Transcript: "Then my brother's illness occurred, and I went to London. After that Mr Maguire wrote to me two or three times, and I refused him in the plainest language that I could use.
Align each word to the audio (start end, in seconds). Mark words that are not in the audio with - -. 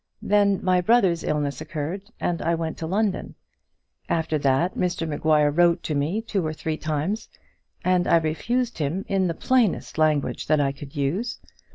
"Then 0.23 0.61
my 0.63 0.81
brother's 0.81 1.23
illness 1.23 1.61
occurred, 1.61 2.09
and 2.19 2.41
I 2.41 2.55
went 2.55 2.75
to 2.79 2.87
London. 2.87 3.35
After 4.09 4.39
that 4.39 4.73
Mr 4.73 5.07
Maguire 5.07 5.51
wrote 5.51 5.83
to 5.83 5.93
me 5.93 6.23
two 6.23 6.43
or 6.43 6.53
three 6.53 6.75
times, 6.75 7.29
and 7.85 8.07
I 8.07 8.17
refused 8.17 8.79
him 8.79 9.05
in 9.07 9.27
the 9.27 9.35
plainest 9.35 9.99
language 9.99 10.47
that 10.47 10.59
I 10.59 10.71
could 10.71 10.95
use. 10.95 11.37